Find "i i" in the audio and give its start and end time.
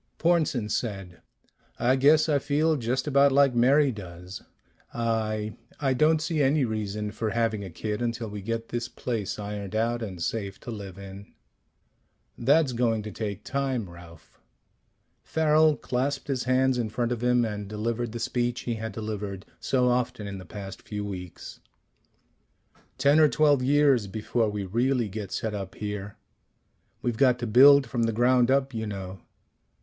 4.95-5.93